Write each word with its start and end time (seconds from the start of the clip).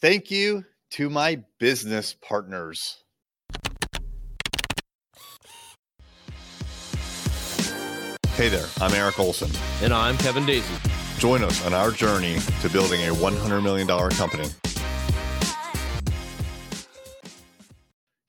Thank 0.00 0.30
you 0.30 0.64
to 0.92 1.10
my 1.10 1.44
business 1.58 2.16
partners. 2.22 3.04
Hey 8.28 8.48
there, 8.48 8.64
I'm 8.80 8.94
Eric 8.94 9.20
Olson. 9.20 9.50
And 9.82 9.92
I'm 9.92 10.16
Kevin 10.16 10.44
Daisey. 10.44 11.18
Join 11.18 11.44
us 11.44 11.66
on 11.66 11.74
our 11.74 11.90
journey 11.90 12.38
to 12.62 12.70
building 12.70 13.02
a 13.02 13.12
$100 13.12 13.62
million 13.62 13.86
company. 13.86 14.48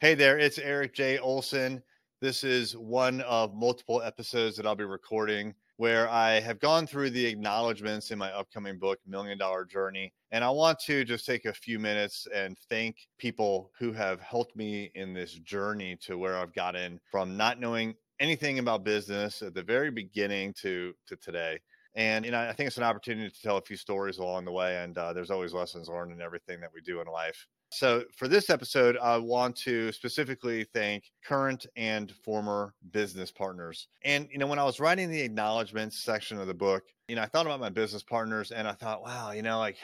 Hey 0.02 0.14
there, 0.14 0.38
it's 0.38 0.58
Eric 0.58 0.94
J. 0.94 1.20
Olson. 1.20 1.82
This 2.20 2.44
is 2.44 2.76
one 2.76 3.22
of 3.22 3.56
multiple 3.56 4.02
episodes 4.02 4.58
that 4.58 4.66
I'll 4.66 4.76
be 4.76 4.84
recording 4.84 5.54
where 5.82 6.08
I 6.12 6.40
have 6.42 6.60
gone 6.60 6.86
through 6.86 7.10
the 7.10 7.26
acknowledgments 7.26 8.12
in 8.12 8.20
my 8.20 8.32
upcoming 8.34 8.78
book, 8.78 9.00
Million 9.08 9.40
Dollar 9.40 9.66
Journey. 9.66 10.14
And 10.32 10.44
I 10.44 10.50
want 10.52 10.78
to 10.82 11.04
just 11.04 11.26
take 11.26 11.46
a 11.46 11.54
few 11.54 11.80
minutes 11.80 12.28
and 12.32 12.56
thank 12.70 12.98
people 13.18 13.72
who 13.80 13.92
have 13.92 14.22
helped 14.22 14.56
me 14.56 14.92
in 14.94 15.12
this 15.12 15.34
journey 15.40 15.98
to 16.04 16.20
where 16.20 16.38
I've 16.38 16.54
gotten 16.54 17.00
from 17.10 17.36
not 17.36 17.60
knowing 17.60 17.96
anything 18.20 18.60
about 18.60 18.84
business 18.84 19.42
at 19.42 19.56
the 19.56 19.64
very 19.64 19.90
beginning 19.90 20.54
to 20.62 20.94
to 21.08 21.16
today. 21.16 21.58
And 21.96 22.26
you 22.26 22.30
know, 22.30 22.42
I 22.42 22.54
think 22.54 22.68
it's 22.68 22.78
an 22.78 22.84
opportunity 22.84 23.32
to 23.32 23.42
tell 23.42 23.58
a 23.58 23.62
few 23.62 23.76
stories 23.76 24.20
along 24.20 24.46
the 24.46 24.52
way. 24.52 24.84
And 24.84 24.96
uh, 25.00 25.14
there's 25.14 25.32
always 25.32 25.52
lessons 25.52 25.90
learned 25.90 26.12
in 26.12 26.22
everything 26.22 26.62
that 26.62 26.70
we 26.72 26.82
do 26.82 27.02
in 27.02 27.08
life. 27.08 27.48
So, 27.74 28.04
for 28.14 28.28
this 28.28 28.50
episode, 28.50 28.98
I 28.98 29.16
want 29.18 29.56
to 29.60 29.94
specifically 29.94 30.66
thank 30.66 31.06
current 31.24 31.66
and 31.78 32.12
former 32.12 32.74
business 32.92 33.32
partners. 33.32 33.88
And, 34.04 34.28
you 34.30 34.38
know, 34.40 34.48
when 34.48 34.60
I 34.60 34.66
was 34.66 34.82
writing 34.82 35.10
the 35.10 35.22
acknowledgments 35.22 35.98
section 36.04 36.38
of 36.38 36.48
the 36.48 36.54
book, 36.54 36.84
you 37.08 37.16
know, 37.16 37.22
I 37.22 37.28
thought 37.28 37.46
about 37.46 37.62
my 37.62 37.70
business 37.70 38.04
partners 38.04 38.52
and 38.52 38.68
I 38.68 38.74
thought, 38.74 39.04
wow, 39.04 39.32
you 39.32 39.42
know, 39.42 39.58
like 39.58 39.78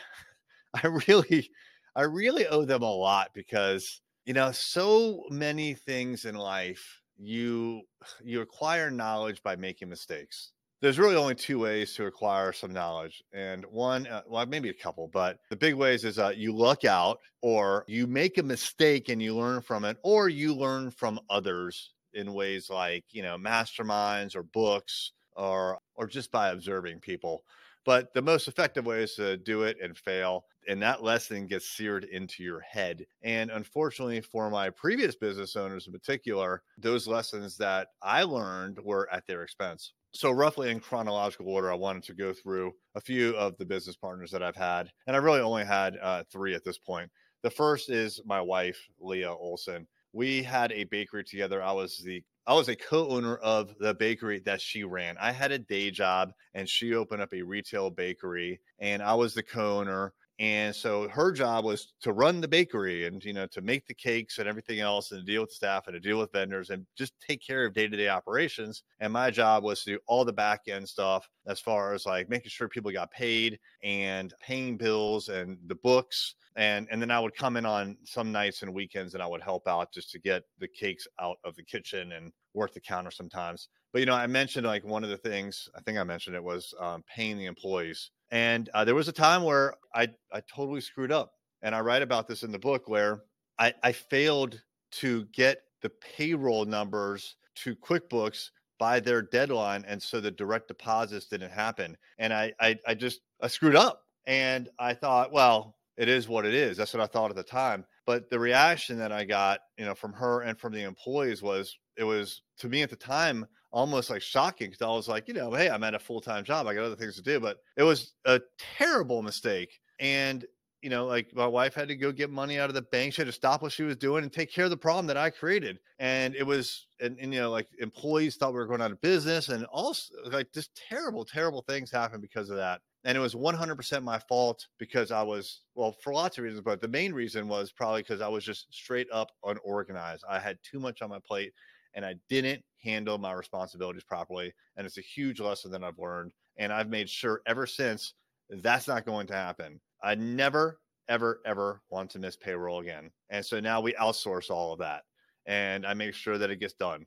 I 0.73 0.87
really, 1.07 1.49
I 1.95 2.01
really 2.03 2.45
owe 2.47 2.65
them 2.65 2.83
a 2.83 2.93
lot 2.93 3.31
because, 3.33 4.01
you 4.25 4.33
know, 4.33 4.51
so 4.51 5.23
many 5.29 5.73
things 5.73 6.25
in 6.25 6.35
life 6.35 7.01
you 7.17 7.81
you 8.23 8.41
acquire 8.41 8.91
knowledge 8.91 9.41
by 9.43 9.55
making 9.55 9.89
mistakes 9.89 10.51
there's 10.81 10.99
really 10.99 11.15
only 11.15 11.35
two 11.35 11.59
ways 11.59 11.93
to 11.93 12.05
acquire 12.05 12.53
some 12.53 12.71
knowledge 12.71 13.23
and 13.33 13.65
one 13.65 14.07
uh, 14.07 14.21
well 14.27 14.45
maybe 14.45 14.69
a 14.69 14.73
couple 14.73 15.07
but 15.07 15.39
the 15.49 15.55
big 15.55 15.75
ways 15.75 16.03
is 16.03 16.19
uh, 16.19 16.31
you 16.35 16.53
luck 16.53 16.85
out 16.85 17.19
or 17.41 17.83
you 17.87 18.07
make 18.07 18.37
a 18.37 18.43
mistake 18.43 19.09
and 19.09 19.21
you 19.21 19.35
learn 19.35 19.61
from 19.61 19.85
it 19.85 19.97
or 20.03 20.29
you 20.29 20.53
learn 20.53 20.91
from 20.91 21.19
others 21.29 21.93
in 22.13 22.33
ways 22.33 22.69
like 22.69 23.03
you 23.11 23.21
know 23.21 23.37
masterminds 23.37 24.35
or 24.35 24.43
books 24.43 25.13
or 25.37 25.79
or 25.95 26.07
just 26.07 26.31
by 26.31 26.49
observing 26.49 26.99
people 26.99 27.43
but 27.85 28.13
the 28.13 28.21
most 28.21 28.49
effective 28.49 28.85
way 28.85 29.03
is 29.03 29.15
to 29.15 29.37
do 29.37 29.63
it 29.63 29.77
and 29.81 29.97
fail 29.97 30.45
and 30.67 30.81
that 30.81 31.03
lesson 31.03 31.47
gets 31.47 31.69
seared 31.69 32.03
into 32.05 32.43
your 32.43 32.59
head 32.59 33.05
and 33.23 33.49
unfortunately 33.51 34.19
for 34.21 34.49
my 34.49 34.69
previous 34.69 35.15
business 35.15 35.55
owners 35.55 35.87
in 35.87 35.93
particular 35.93 36.61
those 36.77 37.07
lessons 37.07 37.55
that 37.57 37.89
i 38.01 38.23
learned 38.23 38.77
were 38.83 39.07
at 39.11 39.25
their 39.27 39.43
expense 39.43 39.93
so, 40.17 40.31
roughly 40.31 40.71
in 40.71 40.79
chronological 40.79 41.47
order, 41.47 41.71
I 41.71 41.75
wanted 41.75 42.01
to 42.05 42.15
go 42.15 42.33
through 42.33 42.73
a 42.95 43.01
few 43.01 43.35
of 43.35 43.55
the 43.57 43.65
business 43.65 43.95
partners 43.95 44.31
that 44.31 44.41
I've 44.41 44.55
had. 44.55 44.89
And 45.05 45.15
I 45.15 45.19
really 45.19 45.41
only 45.41 45.63
had 45.63 45.97
uh, 46.01 46.23
three 46.31 46.55
at 46.55 46.63
this 46.63 46.79
point. 46.79 47.11
The 47.43 47.51
first 47.51 47.91
is 47.91 48.19
my 48.25 48.41
wife, 48.41 48.79
Leah 48.99 49.31
Olson. 49.31 49.87
We 50.13 50.41
had 50.41 50.71
a 50.71 50.85
bakery 50.85 51.23
together. 51.23 51.61
I 51.61 51.71
was 51.71 51.99
the 51.99 52.23
I 52.47 52.53
was 52.53 52.69
a 52.69 52.75
co-owner 52.75 53.35
of 53.35 53.77
the 53.77 53.93
bakery 53.93 54.39
that 54.39 54.61
she 54.61 54.83
ran. 54.85 55.17
I 55.19 55.31
had 55.33 55.51
a 55.51 55.59
day 55.59 55.91
job 55.91 56.31
and 56.53 56.67
she 56.67 56.93
opened 56.95 57.21
up 57.21 57.33
a 57.33 57.41
retail 57.41 57.89
bakery 57.89 58.61
and 58.79 59.03
I 59.03 59.15
was 59.15 59.33
the 59.33 59.43
co-owner 59.43 60.13
and 60.39 60.75
so 60.75 61.07
her 61.09 61.31
job 61.31 61.65
was 61.65 61.93
to 62.01 62.13
run 62.13 62.41
the 62.41 62.47
bakery 62.47 63.07
and 63.07 63.23
you 63.25 63.33
know 63.33 63.47
to 63.47 63.61
make 63.61 63.87
the 63.87 63.93
cakes 63.93 64.37
and 64.37 64.47
everything 64.47 64.79
else 64.79 65.11
and 65.11 65.25
deal 65.25 65.41
with 65.41 65.51
staff 65.51 65.87
and 65.87 65.95
to 65.95 65.99
deal 65.99 66.19
with 66.19 66.31
vendors 66.31 66.69
and 66.69 66.85
just 66.95 67.13
take 67.19 67.41
care 67.45 67.65
of 67.65 67.73
day-to-day 67.73 68.09
operations. 68.09 68.83
And 68.99 69.11
my 69.11 69.31
job 69.31 69.63
was 69.63 69.83
to 69.83 69.91
do 69.91 69.99
all 70.07 70.25
the 70.25 70.33
back 70.33 70.61
end 70.67 70.87
stuff 70.87 71.27
as 71.47 71.59
far 71.59 71.93
as 71.93 72.05
like 72.05 72.29
making 72.29 72.49
sure 72.49 72.69
people 72.69 72.91
got 72.91 73.11
paid 73.11 73.59
and 73.83 74.33
paying 74.39 74.77
bills 74.77 75.29
and 75.29 75.57
the 75.65 75.75
books. 75.75 76.35
And 76.55 76.87
and 76.91 77.01
then 77.01 77.11
I 77.11 77.19
would 77.19 77.35
come 77.35 77.57
in 77.57 77.65
on 77.65 77.97
some 78.03 78.31
nights 78.31 78.61
and 78.61 78.73
weekends 78.73 79.15
and 79.15 79.23
I 79.23 79.27
would 79.27 79.41
help 79.41 79.67
out 79.67 79.91
just 79.91 80.11
to 80.11 80.19
get 80.19 80.43
the 80.59 80.67
cakes 80.67 81.07
out 81.19 81.37
of 81.45 81.55
the 81.55 81.63
kitchen 81.63 82.11
and 82.11 82.31
work 82.57 82.73
the 82.73 82.81
counter 82.81 83.11
sometimes. 83.11 83.69
But 83.93 83.99
you 83.99 84.05
know 84.05 84.15
I 84.15 84.27
mentioned 84.27 84.65
like 84.65 84.83
one 84.83 85.03
of 85.03 85.09
the 85.09 85.17
things 85.17 85.69
I 85.75 85.81
think 85.81 85.97
I 85.97 86.03
mentioned 86.03 86.35
it 86.35 86.43
was 86.43 86.73
um, 86.79 87.03
paying 87.13 87.37
the 87.37 87.45
employees. 87.45 88.11
And 88.31 88.69
uh, 88.73 88.83
there 88.83 88.95
was 88.95 89.07
a 89.07 89.13
time 89.13 89.43
where 89.43 89.75
I 89.95 90.09
I 90.33 90.41
totally 90.53 90.81
screwed 90.81 91.11
up, 91.11 91.31
and 91.61 91.73
I 91.73 91.79
write 91.79 92.01
about 92.01 92.27
this 92.27 92.43
in 92.43 92.51
the 92.51 92.59
book 92.59 92.89
where 92.89 93.21
I 93.57 93.73
I 93.83 93.91
failed 93.93 94.61
to 94.93 95.25
get 95.25 95.61
the 95.81 95.89
payroll 95.89 96.65
numbers 96.65 97.37
to 97.55 97.75
QuickBooks 97.75 98.49
by 98.79 98.99
their 98.99 99.21
deadline, 99.21 99.85
and 99.87 100.01
so 100.01 100.19
the 100.19 100.31
direct 100.31 100.67
deposits 100.67 101.27
didn't 101.27 101.51
happen, 101.51 101.95
and 102.17 102.33
I 102.33 102.53
I, 102.59 102.77
I 102.85 102.93
just 102.93 103.21
I 103.41 103.47
screwed 103.47 103.75
up, 103.75 104.03
and 104.25 104.69
I 104.79 104.93
thought, 104.93 105.31
well, 105.31 105.77
it 105.95 106.09
is 106.09 106.27
what 106.27 106.45
it 106.45 106.53
is. 106.53 106.77
That's 106.77 106.93
what 106.93 107.01
I 107.01 107.07
thought 107.07 107.31
at 107.31 107.35
the 107.35 107.43
time. 107.43 107.85
But 108.07 108.31
the 108.31 108.39
reaction 108.39 108.97
that 108.97 109.11
I 109.11 109.25
got, 109.25 109.59
you 109.77 109.85
know, 109.85 109.93
from 109.93 110.13
her 110.13 110.41
and 110.41 110.57
from 110.57 110.73
the 110.73 110.81
employees 110.81 111.43
was 111.43 111.77
it 111.97 112.05
was 112.05 112.41
to 112.57 112.69
me 112.69 112.81
at 112.81 112.89
the 112.89 112.95
time 112.95 113.45
almost 113.71 114.09
like 114.09 114.21
shocking 114.21 114.69
because 114.71 114.81
I 114.81 114.89
was 114.89 115.07
like, 115.07 115.27
you 115.27 115.33
know, 115.35 115.53
hey, 115.53 115.69
I'm 115.69 115.83
at 115.83 115.93
a 115.93 115.99
full 115.99 116.21
time 116.21 116.43
job. 116.43 116.65
I 116.65 116.73
got 116.73 116.85
other 116.85 116.95
things 116.95 117.17
to 117.17 117.21
do, 117.21 117.39
but 117.39 117.57
it 117.75 117.83
was 117.83 118.13
a 118.25 118.41
terrible 118.57 119.21
mistake. 119.21 119.79
And 119.99 120.45
you 120.81 120.89
know, 120.89 121.05
like 121.05 121.33
my 121.35 121.47
wife 121.47 121.73
had 121.73 121.87
to 121.87 121.95
go 121.95 122.11
get 122.11 122.29
money 122.29 122.59
out 122.59 122.69
of 122.69 122.75
the 122.75 122.83
bank. 122.83 123.13
She 123.13 123.21
had 123.21 123.27
to 123.27 123.31
stop 123.31 123.61
what 123.61 123.71
she 123.71 123.83
was 123.83 123.97
doing 123.97 124.23
and 124.23 124.31
take 124.31 124.53
care 124.53 124.65
of 124.65 124.69
the 124.69 124.77
problem 124.77 125.07
that 125.07 125.17
I 125.17 125.31
created. 125.31 125.79
And 125.99 126.35
it 126.35 126.43
was, 126.43 126.87
and, 127.01 127.17
and 127.19 127.33
you 127.33 127.41
know, 127.41 127.51
like 127.51 127.67
employees 127.79 128.35
thought 128.37 128.53
we 128.53 128.59
were 128.59 128.67
going 128.67 128.81
out 128.81 128.91
of 128.91 129.01
business, 129.01 129.49
and 129.49 129.65
also 129.65 130.13
like 130.27 130.53
just 130.53 130.79
terrible, 130.89 131.25
terrible 131.25 131.63
things 131.67 131.91
happened 131.91 132.21
because 132.21 132.49
of 132.49 132.57
that. 132.57 132.81
And 133.07 133.17
it 133.17 133.21
was 133.21 133.35
100% 133.35 134.03
my 134.03 134.19
fault 134.19 134.67
because 134.77 135.11
I 135.11 135.23
was, 135.23 135.61
well, 135.75 135.93
for 136.03 136.13
lots 136.13 136.37
of 136.37 136.43
reasons, 136.43 136.61
but 136.61 136.81
the 136.81 136.89
main 136.89 137.13
reason 137.13 137.47
was 137.47 137.71
probably 137.71 138.03
because 138.03 138.21
I 138.21 138.27
was 138.27 138.43
just 138.43 138.73
straight 138.73 139.07
up 139.13 139.31
unorganized. 139.45 140.25
I 140.29 140.39
had 140.39 140.59
too 140.61 140.79
much 140.79 141.01
on 141.01 141.09
my 141.09 141.19
plate 141.25 141.53
and 141.95 142.05
I 142.05 142.15
didn't 142.29 142.63
handle 142.83 143.17
my 143.17 143.33
responsibilities 143.33 144.03
properly. 144.03 144.53
And 144.75 144.85
it's 144.85 144.99
a 144.99 145.01
huge 145.01 145.39
lesson 145.39 145.71
that 145.71 145.83
I've 145.83 145.97
learned. 145.97 146.33
And 146.57 146.73
I've 146.73 146.89
made 146.89 147.09
sure 147.09 147.41
ever 147.47 147.65
since 147.65 148.13
that's 148.49 148.89
not 148.89 149.05
going 149.05 149.27
to 149.27 149.33
happen. 149.35 149.81
I 150.03 150.15
never, 150.15 150.79
ever, 151.09 151.41
ever 151.45 151.81
want 151.89 152.11
to 152.11 152.19
miss 152.19 152.35
payroll 152.35 152.81
again. 152.81 153.11
And 153.29 153.45
so 153.45 153.59
now 153.61 153.81
we 153.81 153.93
outsource 153.93 154.51
all 154.51 154.73
of 154.73 154.79
that 154.79 155.03
and 155.47 155.85
I 155.85 155.93
make 155.93 156.13
sure 156.13 156.37
that 156.37 156.51
it 156.51 156.59
gets 156.59 156.73
done. 156.73 157.05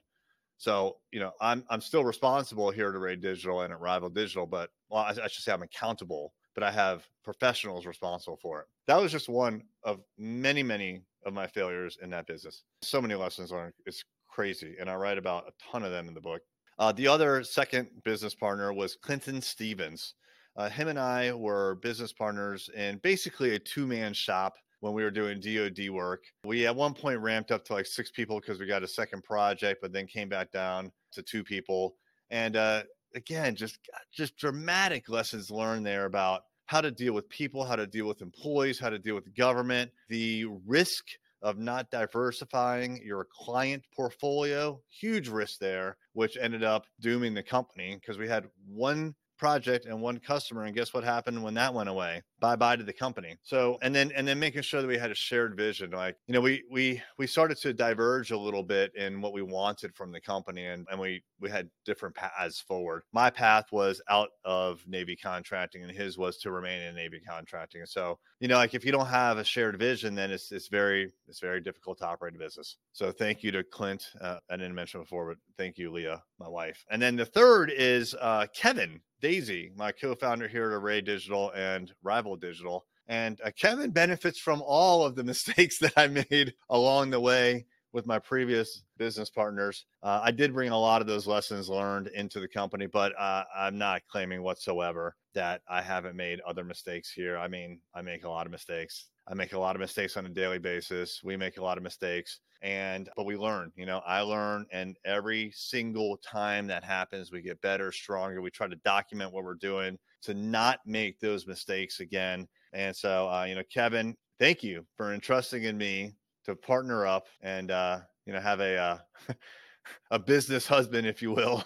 So, 0.60 0.98
you 1.10 1.20
know, 1.20 1.32
I'm 1.40 1.64
I'm 1.70 1.80
still 1.80 2.04
responsible 2.04 2.70
here 2.70 2.90
at 2.90 2.94
Array 2.94 3.16
Digital 3.16 3.62
and 3.62 3.72
at 3.72 3.80
Rival 3.80 4.10
Digital, 4.10 4.44
but 4.44 4.68
well, 4.90 5.00
I, 5.00 5.08
I 5.08 5.26
should 5.26 5.42
say 5.42 5.52
I'm 5.52 5.62
accountable, 5.62 6.34
but 6.54 6.62
I 6.62 6.70
have 6.70 7.08
professionals 7.24 7.86
responsible 7.86 8.36
for 8.36 8.60
it. 8.60 8.66
That 8.86 9.00
was 9.00 9.10
just 9.10 9.30
one 9.30 9.62
of 9.84 10.00
many, 10.18 10.62
many 10.62 11.00
of 11.24 11.32
my 11.32 11.46
failures 11.46 11.96
in 12.02 12.10
that 12.10 12.26
business. 12.26 12.64
So 12.82 13.00
many 13.00 13.14
lessons 13.14 13.52
learned. 13.52 13.72
It's 13.86 14.04
crazy. 14.28 14.76
And 14.78 14.90
I 14.90 14.96
write 14.96 15.16
about 15.16 15.48
a 15.48 15.52
ton 15.72 15.82
of 15.82 15.92
them 15.92 16.08
in 16.08 16.14
the 16.14 16.20
book. 16.20 16.42
Uh, 16.78 16.92
the 16.92 17.08
other 17.08 17.42
second 17.42 17.88
business 18.04 18.34
partner 18.34 18.70
was 18.70 18.96
Clinton 18.96 19.40
Stevens. 19.40 20.12
Uh, 20.56 20.68
him 20.68 20.88
and 20.88 20.98
I 20.98 21.32
were 21.32 21.76
business 21.76 22.12
partners 22.12 22.68
in 22.76 22.98
basically 22.98 23.54
a 23.54 23.58
two 23.58 23.86
man 23.86 24.12
shop 24.12 24.56
when 24.80 24.92
we 24.92 25.02
were 25.02 25.10
doing 25.10 25.40
DoD 25.40 25.90
work. 25.90 26.24
We 26.44 26.66
at 26.66 26.74
one 26.74 26.94
point 26.94 27.20
ramped 27.20 27.50
up 27.50 27.64
to 27.66 27.74
like 27.74 27.86
six 27.86 28.10
people 28.10 28.40
because 28.40 28.58
we 28.58 28.66
got 28.66 28.82
a 28.82 28.88
second 28.88 29.24
project, 29.24 29.80
but 29.80 29.92
then 29.92 30.06
came 30.06 30.28
back 30.28 30.50
down 30.50 30.90
to 31.12 31.22
two 31.22 31.44
people. 31.44 31.96
And 32.30 32.56
uh, 32.56 32.82
again, 33.14 33.54
just 33.54 33.78
just 34.12 34.36
dramatic 34.36 35.08
lessons 35.08 35.50
learned 35.50 35.86
there 35.86 36.06
about 36.06 36.44
how 36.66 36.80
to 36.80 36.90
deal 36.90 37.12
with 37.12 37.28
people, 37.28 37.64
how 37.64 37.76
to 37.76 37.86
deal 37.86 38.06
with 38.06 38.22
employees, 38.22 38.78
how 38.78 38.90
to 38.90 38.98
deal 38.98 39.14
with 39.14 39.34
government, 39.34 39.90
the 40.08 40.46
risk 40.66 41.04
of 41.42 41.58
not 41.58 41.90
diversifying 41.90 43.00
your 43.04 43.26
client 43.32 43.82
portfolio. 43.94 44.80
Huge 44.88 45.28
risk 45.28 45.58
there, 45.58 45.96
which 46.12 46.36
ended 46.40 46.62
up 46.62 46.86
dooming 47.00 47.34
the 47.34 47.42
company 47.42 47.96
because 48.00 48.18
we 48.18 48.28
had 48.28 48.44
one 48.68 49.14
project 49.40 49.86
and 49.86 49.98
one 49.98 50.18
customer 50.18 50.64
and 50.64 50.74
guess 50.74 50.92
what 50.92 51.02
happened 51.02 51.42
when 51.42 51.54
that 51.54 51.72
went 51.72 51.88
away? 51.88 52.22
Bye 52.40 52.56
bye 52.56 52.76
to 52.76 52.84
the 52.84 52.92
company. 52.92 53.36
So 53.42 53.78
and 53.80 53.94
then 53.94 54.12
and 54.14 54.28
then 54.28 54.38
making 54.38 54.60
sure 54.62 54.82
that 54.82 54.86
we 54.86 54.98
had 54.98 55.10
a 55.10 55.14
shared 55.14 55.56
vision 55.56 55.90
like 55.90 56.16
you 56.26 56.34
know 56.34 56.42
we 56.42 56.62
we 56.70 57.02
we 57.18 57.26
started 57.26 57.56
to 57.58 57.72
diverge 57.72 58.32
a 58.32 58.38
little 58.38 58.62
bit 58.62 58.94
in 58.94 59.22
what 59.22 59.32
we 59.32 59.40
wanted 59.40 59.94
from 59.94 60.12
the 60.12 60.20
company 60.20 60.66
and 60.66 60.86
and 60.90 61.00
we 61.00 61.22
we 61.40 61.48
had 61.48 61.70
different 61.86 62.14
paths 62.14 62.60
forward. 62.60 63.02
My 63.12 63.30
path 63.30 63.72
was 63.72 64.02
out 64.10 64.28
of 64.44 64.84
navy 64.86 65.16
contracting 65.16 65.82
and 65.82 65.90
his 65.90 66.18
was 66.18 66.36
to 66.38 66.50
remain 66.50 66.82
in 66.82 66.94
navy 66.94 67.20
contracting. 67.26 67.86
So 67.86 68.18
you 68.40 68.48
know 68.48 68.56
like 68.56 68.74
if 68.74 68.84
you 68.84 68.92
don't 68.92 69.06
have 69.06 69.38
a 69.38 69.44
shared 69.44 69.78
vision 69.78 70.14
then 70.14 70.30
it's 70.30 70.52
it's 70.52 70.68
very 70.68 71.10
it's 71.26 71.40
very 71.40 71.62
difficult 71.62 71.96
to 71.98 72.06
operate 72.06 72.34
a 72.34 72.38
business. 72.38 72.76
So 72.92 73.10
thank 73.10 73.42
you 73.42 73.50
to 73.52 73.64
clint 73.64 74.04
uh, 74.20 74.38
i 74.50 74.56
didn't 74.56 74.74
mention 74.74 75.00
before 75.00 75.28
but 75.28 75.38
thank 75.56 75.78
you 75.78 75.90
leah 75.90 76.22
my 76.38 76.48
wife. 76.48 76.84
And 76.90 77.00
then 77.00 77.16
the 77.16 77.24
third 77.24 77.72
is 77.74 78.14
uh, 78.20 78.46
kevin 78.54 79.00
Daisey, 79.22 79.76
my 79.76 79.92
co-founder 79.92 80.48
here 80.48 80.70
at 80.70 80.74
Array 80.74 81.00
Digital 81.00 81.50
and 81.54 81.92
Rival 82.02 82.36
Digital. 82.36 82.86
And 83.08 83.40
uh, 83.44 83.50
Kevin 83.58 83.90
benefits 83.90 84.38
from 84.38 84.62
all 84.64 85.04
of 85.04 85.14
the 85.14 85.24
mistakes 85.32 85.78
that 85.80 85.92
I 85.96 86.06
made 86.06 86.54
along 86.68 87.10
the 87.10 87.20
way 87.20 87.66
with 87.92 88.06
my 88.06 88.18
previous 88.18 88.82
business 88.98 89.30
partners. 89.30 89.84
Uh, 90.02 90.20
I 90.22 90.30
did 90.30 90.54
bring 90.54 90.70
a 90.70 90.78
lot 90.78 91.00
of 91.00 91.08
those 91.08 91.26
lessons 91.26 91.68
learned 91.68 92.06
into 92.08 92.38
the 92.40 92.48
company, 92.48 92.86
but 92.86 93.12
uh, 93.18 93.44
I'm 93.56 93.78
not 93.78 94.02
claiming 94.08 94.42
whatsoever 94.42 95.16
that 95.34 95.62
I 95.68 95.82
haven't 95.82 96.16
made 96.16 96.40
other 96.40 96.64
mistakes 96.64 97.10
here. 97.12 97.36
I 97.36 97.48
mean, 97.48 97.80
I 97.94 98.02
make 98.02 98.24
a 98.24 98.30
lot 98.30 98.46
of 98.46 98.52
mistakes. 98.52 99.08
I 99.30 99.34
make 99.34 99.52
a 99.52 99.58
lot 99.58 99.76
of 99.76 99.80
mistakes 99.80 100.16
on 100.16 100.26
a 100.26 100.30
daily 100.30 100.58
basis. 100.58 101.20
We 101.22 101.36
make 101.36 101.56
a 101.56 101.62
lot 101.62 101.76
of 101.76 101.84
mistakes 101.84 102.40
and 102.62 103.08
but 103.16 103.24
we 103.24 103.36
learn, 103.36 103.70
you 103.76 103.86
know, 103.86 104.02
I 104.04 104.20
learn 104.20 104.66
and 104.72 104.96
every 105.04 105.52
single 105.54 106.18
time 106.18 106.66
that 106.66 106.82
happens 106.82 107.30
we 107.30 107.40
get 107.40 107.60
better, 107.60 107.92
stronger. 107.92 108.42
We 108.42 108.50
try 108.50 108.66
to 108.66 108.76
document 108.76 109.32
what 109.32 109.44
we're 109.44 109.54
doing 109.54 109.98
to 110.22 110.34
not 110.34 110.80
make 110.84 111.20
those 111.20 111.46
mistakes 111.46 112.00
again. 112.00 112.48
And 112.72 112.94
so 112.94 113.30
uh, 113.30 113.44
you 113.44 113.54
know, 113.54 113.62
Kevin, 113.72 114.16
thank 114.40 114.64
you 114.64 114.84
for 114.96 115.14
entrusting 115.14 115.62
in 115.62 115.78
me 115.78 116.12
to 116.44 116.56
partner 116.56 117.06
up 117.06 117.28
and 117.40 117.70
uh, 117.70 118.00
you 118.26 118.32
know, 118.32 118.40
have 118.40 118.60
a 118.60 118.76
uh, 118.76 118.98
a 120.10 120.18
business 120.18 120.66
husband 120.66 121.06
if 121.06 121.22
you 121.22 121.30
will 121.30 121.64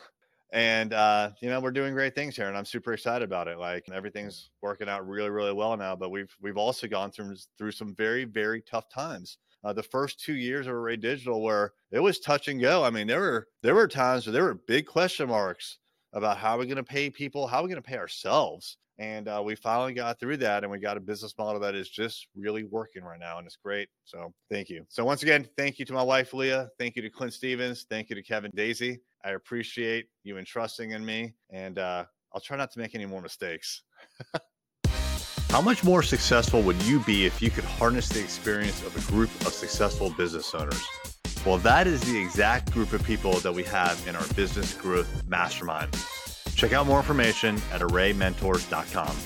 and 0.54 0.92
uh, 0.94 1.30
you 1.40 1.50
know 1.50 1.58
we're 1.58 1.72
doing 1.72 1.92
great 1.92 2.14
things 2.14 2.36
here 2.36 2.46
and 2.46 2.56
i'm 2.56 2.64
super 2.64 2.92
excited 2.92 3.24
about 3.24 3.48
it 3.48 3.58
like 3.58 3.84
everything's 3.92 4.50
working 4.62 4.88
out 4.88 5.06
really 5.06 5.28
really 5.28 5.52
well 5.52 5.76
now 5.76 5.96
but 5.96 6.10
we've 6.10 6.34
we've 6.40 6.56
also 6.56 6.86
gone 6.86 7.10
through 7.10 7.34
through 7.58 7.72
some 7.72 7.94
very 7.94 8.24
very 8.24 8.62
tough 8.62 8.88
times. 8.88 9.38
Uh, 9.64 9.72
the 9.72 9.82
first 9.82 10.20
two 10.20 10.34
years 10.34 10.66
of 10.66 10.74
array 10.74 10.94
digital 10.94 11.40
where 11.40 11.72
it 11.90 11.98
was 11.98 12.20
touch 12.20 12.48
and 12.48 12.60
go. 12.60 12.84
I 12.84 12.90
mean 12.90 13.06
there 13.06 13.20
were 13.20 13.48
there 13.62 13.74
were 13.74 13.88
times 13.88 14.26
where 14.26 14.32
there 14.32 14.44
were 14.44 14.54
big 14.54 14.86
question 14.86 15.28
marks 15.28 15.78
about 16.12 16.36
how 16.36 16.56
we're 16.56 16.64
going 16.64 16.76
to 16.76 16.84
pay 16.84 17.10
people 17.10 17.46
how 17.46 17.58
we're 17.58 17.64
we 17.64 17.70
going 17.70 17.82
to 17.82 17.88
pay 17.88 17.98
ourselves 17.98 18.76
and 18.98 19.28
uh, 19.28 19.42
we 19.44 19.54
finally 19.54 19.94
got 19.94 20.18
through 20.20 20.36
that 20.36 20.62
and 20.62 20.70
we 20.70 20.78
got 20.78 20.96
a 20.96 21.00
business 21.00 21.34
model 21.36 21.60
that 21.60 21.74
is 21.74 21.88
just 21.88 22.28
really 22.36 22.64
working 22.64 23.02
right 23.02 23.20
now 23.20 23.38
and 23.38 23.46
it's 23.46 23.56
great 23.56 23.88
so 24.04 24.32
thank 24.50 24.68
you 24.68 24.84
so 24.88 25.04
once 25.04 25.22
again 25.22 25.48
thank 25.56 25.78
you 25.78 25.84
to 25.84 25.92
my 25.92 26.02
wife 26.02 26.32
leah 26.32 26.68
thank 26.78 26.94
you 26.96 27.02
to 27.02 27.10
clint 27.10 27.32
stevens 27.32 27.86
thank 27.90 28.08
you 28.08 28.14
to 28.14 28.22
kevin 28.22 28.50
daisey 28.52 28.98
I 29.24 29.30
appreciate 29.30 30.08
you 30.22 30.36
entrusting 30.36 30.90
in 30.90 31.02
me, 31.02 31.32
and 31.48 31.78
uh, 31.78 32.04
I'll 32.34 32.42
try 32.42 32.58
not 32.58 32.70
to 32.72 32.78
make 32.78 32.94
any 32.94 33.06
more 33.06 33.22
mistakes. 33.22 33.82
How 35.48 35.62
much 35.62 35.82
more 35.82 36.02
successful 36.02 36.60
would 36.62 36.80
you 36.82 37.00
be 37.00 37.24
if 37.24 37.40
you 37.40 37.50
could 37.50 37.64
harness 37.64 38.08
the 38.08 38.20
experience 38.20 38.82
of 38.84 38.94
a 38.96 39.12
group 39.12 39.30
of 39.46 39.54
successful 39.54 40.10
business 40.10 40.54
owners? 40.54 40.84
Well, 41.46 41.58
that 41.58 41.86
is 41.86 42.02
the 42.02 42.18
exact 42.18 42.70
group 42.72 42.92
of 42.92 43.02
people 43.02 43.34
that 43.40 43.52
we 43.52 43.62
have 43.64 44.06
in 44.06 44.14
our 44.14 44.26
business 44.34 44.74
growth 44.74 45.26
mastermind. 45.26 45.96
Check 46.54 46.72
out 46.72 46.86
more 46.86 46.98
information 46.98 47.56
at 47.72 47.80
arraymentors.com. 47.80 49.16